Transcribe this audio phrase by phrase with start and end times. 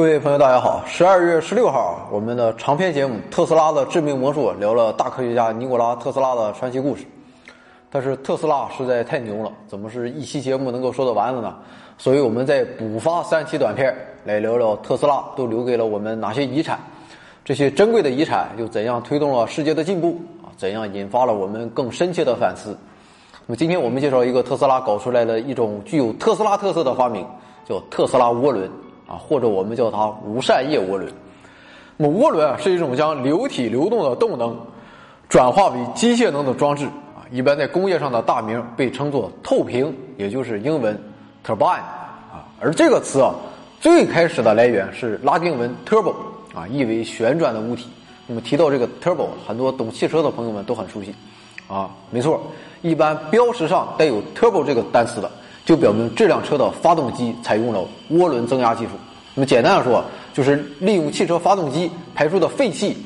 [0.00, 0.82] 各位朋友，大家好！
[0.86, 7.04] 十二月十六号，我们的长篇节目《特斯拉的致命魔术》聊了大科学家尼古拉·特斯拉的传奇故事。
[7.90, 11.54] 但是特斯拉实在太牛了，怎么是一期节目能够说得完的呢？
[11.98, 13.94] 所以我们再补发三期短片
[14.24, 16.80] 来聊聊特斯拉都留给了我们哪些遗产，
[17.44, 20.48] 这些珍贵的遗产又怎样推动了世界的进步啊？
[20.56, 22.74] 怎样引发了我们更深切的反思？
[23.46, 27.22] 那么今天我们介绍一个特斯拉搞出来的一种具有特斯拉特色的发明，
[27.68, 28.66] 叫特斯拉涡轮。
[29.10, 31.12] 啊，或者我们叫它无扇叶涡轮。
[31.96, 34.56] 那么涡轮啊，是一种将流体流动的动能
[35.28, 40.96] 转化为机械能的装置啊，一般在工业上的大名被称作透屏，也就是英文
[41.44, 41.80] turbine
[42.30, 42.46] 啊。
[42.60, 43.34] 而这个词啊，
[43.80, 46.14] 最开始的来源是拉丁文 turbo
[46.54, 47.88] 啊，意为旋转的物体。
[48.28, 51.12] 那么提到这个 turbo，很多懂汽车的朋友们都很熟悉
[51.66, 51.90] 啊。
[52.10, 52.40] 没错，
[52.80, 55.28] 一般标识上带有 turbo 这个单词的。
[55.70, 57.78] 就表明这辆车的发动机采用了
[58.10, 58.90] 涡轮增压技术。
[59.36, 60.02] 那么简单的说，
[60.34, 62.96] 就是利用汽车发动机排出的废气，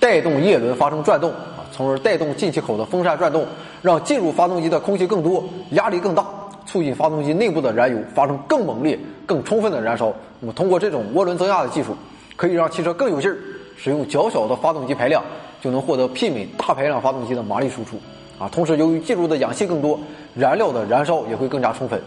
[0.00, 3.44] 带动叶轮发生转动啊，从而带动进气口的风扇转动，
[3.82, 6.24] 让进入发动机的空气更多，压力更大，
[6.64, 10.10] 促进发动机内部的燃油发生更猛烈、更充分的燃烧。
[10.40, 11.94] 那么通过这种涡轮增压的技术，
[12.34, 13.36] 可以让汽车更有劲儿，
[13.76, 15.22] 使用较小的发动机排量，
[15.60, 18.00] 就能获得媲美大排量发动机的马力输出。
[18.38, 19.98] 啊，同时由于进入的氧气更多，
[20.34, 22.00] 燃料的燃烧也会更加充分，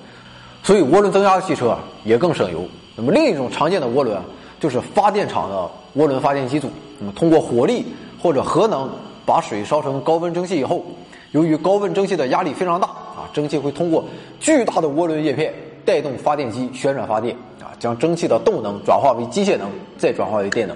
[0.61, 2.63] 所以涡轮增压的汽车也更省油。
[2.95, 4.22] 那么另一种常见的涡轮
[4.59, 6.69] 就是发电厂的涡轮发电机组。
[7.00, 7.85] 那么通过火力
[8.22, 8.89] 或者核能
[9.25, 10.83] 把水烧成高温蒸汽以后，
[11.31, 14.03] 由于高温蒸汽的压力非常大啊，蒸汽会通过
[14.39, 15.53] 巨大的涡轮叶片
[15.85, 19.67] 带动发电机旋转发电啊，将蒸汽的动能转化为机械能，
[19.97, 20.75] 再转化为电能。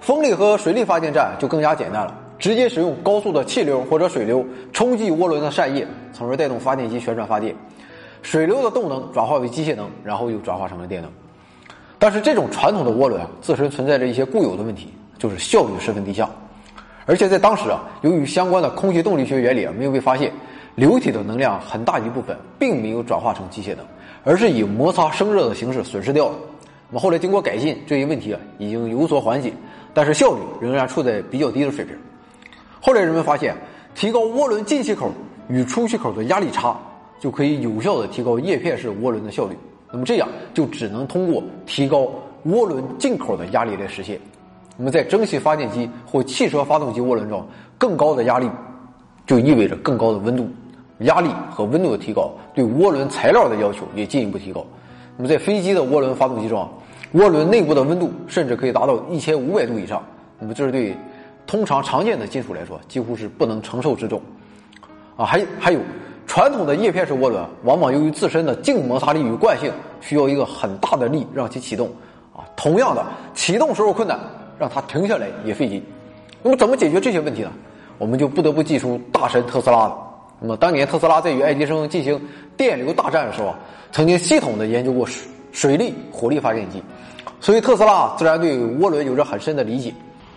[0.00, 2.18] 风力和水力发电站就更加简单了。
[2.42, 7.54] 直接使用高速的气流或者水流冲击涡轮的扇叶，从而带动发电机旋转发电。
[8.20, 11.08] 水流的动能转化为机械能，然后又转化成了电能。
[12.00, 14.88] 但是这种传统的涡轮啊，自身存在着一些固有的问题，
[15.18, 16.28] 就是效率十分低下。
[17.06, 20.32] 而且在当时啊，由于相关的空气动力学原理啊没有被发现，
[20.74, 23.86] 流体的能量很大一部分并没有转化成机械能，
[24.24, 26.34] 而是以摩擦生热的形式损失掉了。
[26.90, 29.52] 那么后来经过改进，这一问题啊已经有所缓解，
[29.94, 31.96] 但是效率仍然处在比较低的水平。
[32.84, 33.54] 后来人们发现，
[33.94, 35.08] 提高涡轮进气口
[35.48, 36.76] 与出气口的压力差，
[37.20, 39.56] 就可以有效的提高叶片式涡轮的效率。
[39.92, 42.10] 那么这样就只能通过提高
[42.46, 44.18] 涡轮进口的压力来实现。
[44.76, 47.46] 那么在蒸汽发电机或汽车发动机涡轮中，
[47.78, 48.50] 更高的压力
[49.26, 50.48] 就意味着更高的温度，
[51.02, 54.66] 压力和温度的提高对涡轮材料的要求也进一步提高。
[55.16, 56.68] 那么在飞机的涡轮发动机中，
[57.14, 60.02] 涡轮内部的温度甚至可以达到一千五百度以上。
[60.40, 60.96] 那么这是对。
[61.46, 64.20] 通常常见的金属来说，几乎是不能承受之重，
[65.16, 65.80] 啊，还还有
[66.26, 69.70] 传统的叶片式涡轮，往往由于自身的静摩擦力与惯性，
[70.00, 71.88] 需要一个很大的力让其启动，
[72.34, 73.04] 啊，同样的
[73.34, 74.18] 启动时候困难，
[74.58, 75.82] 让它停下来也费劲。
[76.42, 77.52] 那么怎么解决这些问题呢？
[77.98, 79.96] 我们就不得不记出大神特斯拉了。
[80.40, 82.20] 那么当年特斯拉在与爱迪生进行
[82.56, 83.54] 电流大战的时候，
[83.92, 86.82] 曾经系统的研究过水水力、火力发电机，
[87.40, 89.92] 所以特斯拉自然对涡轮有着很深的理解。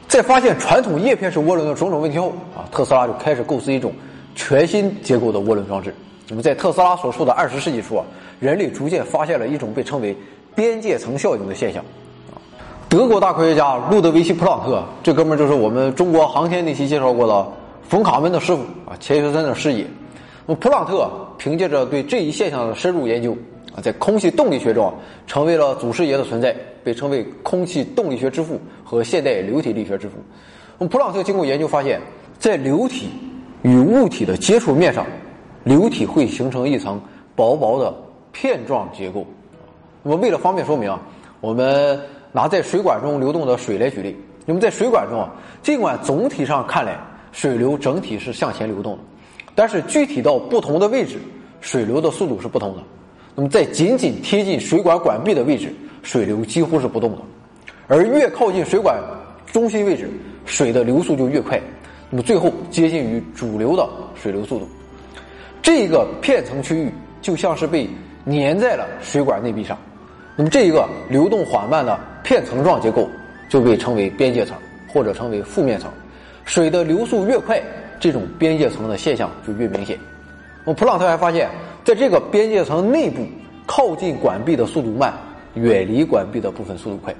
[0.07, 3.91] 在发现传统叶片式涡轮的种种问题后，啊，特斯拉就开始构思一种
[4.33, 5.93] 全新结构的涡轮装置。
[6.29, 8.05] 那么，在特斯拉所处的二十世纪初啊，
[8.39, 10.15] 人类逐渐发现了一种被称为
[10.53, 11.83] 边界层效应的现象。
[12.33, 12.39] 啊，
[12.87, 17.47] 德国大科学家路德维希·普朗特，这哥们儿就是我们中国航天那期介绍过的
[17.87, 19.85] 冯卡门的师傅啊，钱学森的师爷。
[20.45, 23.35] 那么，普朗特凭借着对这一现象的深入研究。
[23.75, 24.93] 啊，在空气动力学中，啊
[25.27, 26.55] 成为了祖师爷的存在，
[26.85, 30.13] 被称为空气动力学之父和现代流体力学之父。
[30.77, 31.99] 那么，普朗特经过研究发现，
[32.37, 33.09] 在流体
[33.63, 35.03] 与物体的接触面上，
[35.63, 37.01] 流体会形成一层
[37.35, 37.91] 薄薄的
[38.31, 39.25] 片状结构。
[40.03, 41.01] 那么，为了方便说明啊，
[41.41, 41.99] 我们
[42.31, 44.15] 拿在水管中流动的水来举例。
[44.45, 45.33] 那么，在水管中啊，
[45.63, 46.99] 尽管总体上看来
[47.31, 48.99] 水流整体是向前流动的，
[49.55, 51.17] 但是具体到不同的位置，
[51.61, 52.83] 水流的速度是不同的。
[53.33, 55.73] 那么，在紧紧贴近水管管壁的位置，
[56.05, 57.17] 水流几乎是不动的；
[57.87, 58.95] 而越靠近水管
[59.51, 60.07] 中心位置，
[60.45, 61.59] 水的流速就越快。
[62.11, 64.69] 那么，最后接近于主流的水流速度。
[65.63, 66.91] 这一个片层区域
[67.23, 67.89] 就像是被
[68.27, 69.75] 粘在了水管内壁上。
[70.35, 73.09] 那么，这一个流动缓慢的片层状结构
[73.49, 74.55] 就被称为边界层，
[74.87, 75.91] 或者称为负面层。
[76.45, 77.59] 水的流速越快，
[77.99, 79.97] 这种边界层的现象就越明显。
[80.63, 81.49] 那么，普朗特还发现。
[81.83, 83.21] 在这个边界层内部，
[83.67, 85.13] 靠近管壁的速度慢，
[85.55, 87.13] 远离管壁的部分速度快。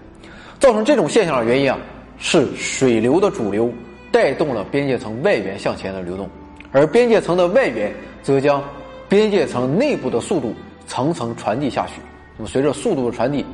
[0.59, 1.77] 造成这种现象的原因啊，
[2.17, 3.71] 是水流的主流
[4.11, 6.29] 带动了边界层外缘向前的流动，
[6.71, 7.93] 而边界层的外缘
[8.23, 8.63] 则将
[9.09, 10.53] 边界层内部的速度
[10.87, 11.93] 层层传递下去。
[12.37, 13.45] 那么，随着速度的传递，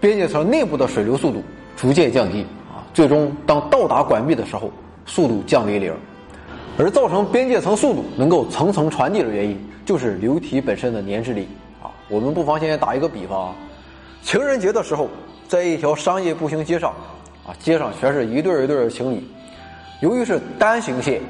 [0.00, 1.42] 边界层内部的水流速度
[1.76, 4.72] 逐渐降低啊，最终当到达管壁的时候，
[5.06, 5.94] 速度降为零。
[6.78, 11.46] 而造成边界层速度能够层层传递的原因，就是流体本身的粘滞力
[11.82, 11.92] 啊。
[12.08, 13.54] 我们不妨先打一个比方啊，
[14.22, 15.08] 情人节的时候，
[15.48, 16.90] 在一条商业步行街上，
[17.46, 19.22] 啊，街上全是一对一对的情侣，
[20.00, 21.20] 由于是单行线，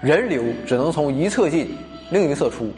[0.00, 1.74] 人流只能从一侧进，
[2.10, 2.68] 另一侧出。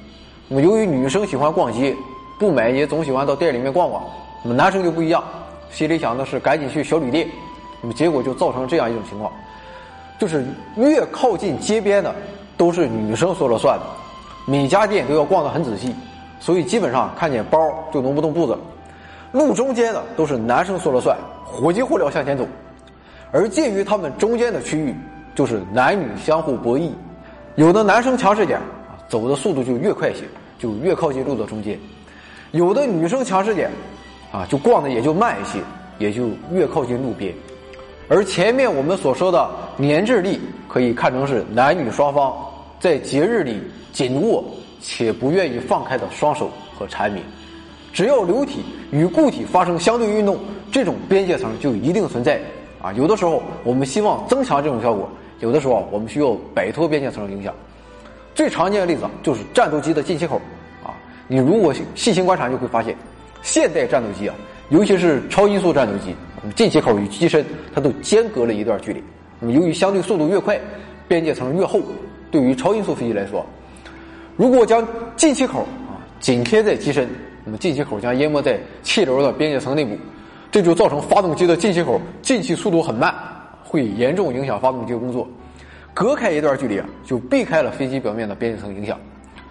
[0.48, 1.96] 那么由于女生喜欢逛街，
[2.38, 4.04] 不买也总喜欢到店里面逛逛，
[4.42, 5.24] 那么男生就不一样，
[5.70, 7.26] 心里想的是赶紧去小旅店，
[7.80, 9.32] 那么结果就造成这样一种情况。
[10.18, 10.44] 就是
[10.76, 12.14] 越靠近街边的，
[12.56, 13.84] 都是女生说了算的，
[14.46, 15.92] 每家店都要逛得很仔细，
[16.38, 17.58] 所以基本上看见包
[17.92, 18.56] 就挪不动步子。
[19.32, 22.46] 路中间的都是男生说了算，火急火燎向前走，
[23.32, 24.94] 而介于他们中间的区域，
[25.34, 26.90] 就是男女相互博弈，
[27.56, 30.24] 有的男生强势点啊，走的速度就越快些，
[30.58, 31.78] 就越靠近路的中间；
[32.50, 33.70] 有的女生强势点，
[34.30, 35.60] 啊，就逛的也就慢一些，
[35.98, 37.34] 也就越靠近路边。
[38.08, 40.38] 而前面我们所说的粘滞力，
[40.68, 42.34] 可以看成是男女双方
[42.78, 43.62] 在节日里
[43.92, 44.44] 紧握
[44.82, 47.24] 且不愿意放开的双手和缠绵。
[47.92, 50.38] 只要流体与固体发生相对运动，
[50.70, 52.40] 这种边界层就一定存在。
[52.80, 55.08] 啊，有的时候我们希望增强这种效果，
[55.40, 57.54] 有的时候我们需要摆脱边界层的影响。
[58.34, 60.40] 最常见的例子就是战斗机的进气口。
[60.82, 60.94] 啊，
[61.28, 62.96] 你如果细心观察，就会发现，
[63.42, 64.34] 现代战斗机啊，
[64.70, 66.14] 尤其是超音速战斗机。
[66.56, 69.00] 进气口与机身，它都间隔了一段距离。
[69.38, 70.60] 那么，由于相对速度越快，
[71.06, 71.80] 边界层越厚。
[72.32, 73.46] 对于超音速飞机来说，
[74.36, 74.84] 如果将
[75.14, 77.08] 进气口啊紧贴在机身，
[77.44, 79.96] 那么进气口将淹没在气流的边界层内部，
[80.50, 83.14] 这就造成发动机的进气口进气速度很慢，
[83.64, 85.26] 会严重影响发动机工作。
[85.94, 88.98] 隔开一段距离啊，就避开了飞机表面的边界层影响。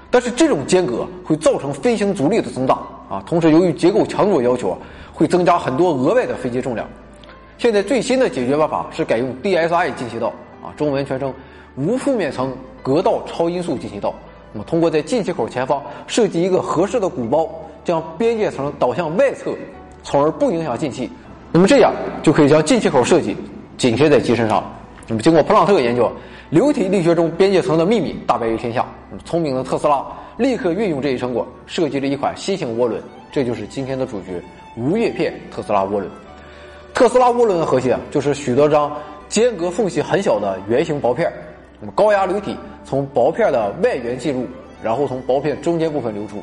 [0.09, 2.75] 但是这种间隔会造成飞行阻力的增大
[3.09, 4.77] 啊，同时由于结构强度要求啊。
[5.13, 6.87] 会增加很多额外的飞机重量。
[7.59, 10.33] 现在最新的解决办法是改用 DSI 进气道
[10.63, 11.31] 啊，中文全称
[11.75, 14.15] 无负面层隔道超音速进气道。
[14.51, 17.47] 那么通过在进气口前方设计一个合适的鼓包，
[17.83, 19.55] 将边界层导向外侧，
[20.03, 21.09] 从而不影响进气。
[21.51, 21.93] 那么这样
[22.23, 23.35] 就可以将进气口设计
[23.77, 24.63] 紧贴在机身上。
[25.07, 26.11] 那么经过普朗特研究，
[26.49, 28.85] 流体力学中边界层的秘密大白于天下。
[29.25, 30.05] 聪明的特斯拉
[30.37, 33.01] 立刻运用这一成果，设计了一款新型涡轮。
[33.31, 34.41] 这就是今天的主角。
[34.77, 36.09] 无叶片特斯拉涡轮，
[36.93, 38.89] 特斯拉涡轮的核心啊，就是许多张
[39.27, 41.29] 间隔缝隙很小的圆形薄片
[41.81, 42.55] 那么高压流体
[42.85, 44.47] 从薄片的外缘进入，
[44.81, 46.41] 然后从薄片中间部分流出。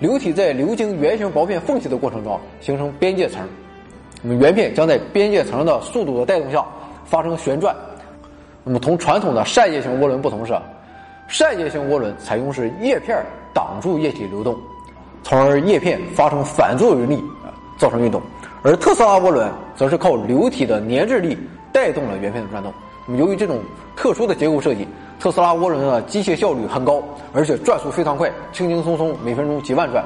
[0.00, 3.46] 流体在流经圆形薄片缝隙的过程中形成边界层。
[4.22, 6.64] 那么圆片将在边界层的速度的带动下
[7.04, 7.76] 发生旋转。
[8.64, 10.52] 那么同传统的扇叶型涡轮不同是，
[11.28, 13.16] 扇叶型涡轮采用是叶片
[13.54, 14.58] 挡住液体流动，
[15.22, 17.14] 从而叶片发生反作用力
[17.44, 17.54] 啊。
[17.78, 18.20] 造成运动，
[18.62, 21.38] 而特斯拉涡轮则是靠流体的粘滞力
[21.72, 22.70] 带动了圆片的转动。
[23.06, 23.58] 那么，由于这种
[23.96, 24.86] 特殊的结构设计，
[25.20, 27.02] 特斯拉涡轮的机械效率很高，
[27.34, 30.02] 而且转速非常快，轻轻松松每分钟几万转。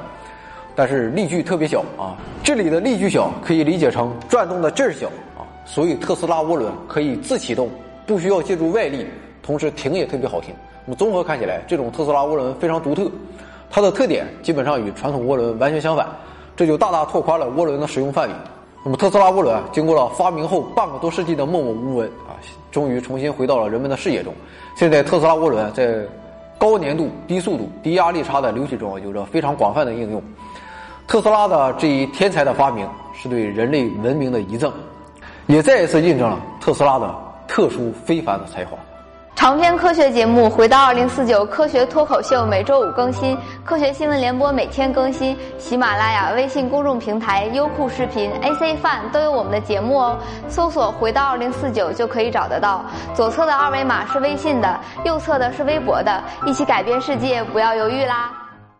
[0.74, 5.06] 但是力矩特别小啊，这里的力矩小可以理解成转动的劲儿小
[5.38, 7.70] 啊，所以特斯拉涡轮可以自启动，
[8.04, 9.06] 不需要借助外力，
[9.40, 10.52] 同时停也特别好停。
[10.84, 13.08] 那么综合看起来，这种特斯拉涡轮非常独特，
[13.70, 16.08] 它的特点基本上与传统涡轮完全相反。
[16.56, 18.34] 这就大大拓宽了涡轮的使用范围。
[18.84, 22.10] 那么特斯拉涡轮，经过了发明后半个多世纪的默默无闻，
[22.70, 24.32] 终于重新回到了人们的视野中。
[24.76, 26.02] 现在特斯拉涡轮在
[26.58, 30.22] 高粘度、低速度、低压力差的流体中有着非常广泛的应用。
[31.06, 34.72] 特斯拉的这一天才的发明是对人类文明的遗赠，
[35.46, 37.14] 也再一次印证了特斯拉的
[37.46, 38.78] 特殊非凡的才华。
[39.44, 50.18] 长篇科学节目《回到二零四九科学脱口秀》每周五更新，科学新闻联播每天更新，喜马拉雅、微信公众平台、优酷视频、AC Fun 都有我们的节目哦。
[50.48, 52.86] 搜索“回到二零四九”就可以找得到。
[53.12, 56.24] 左侧的二维码是微信的，右侧的是微博的。
[56.46, 58.43] 一起改变世界，不要犹豫啦！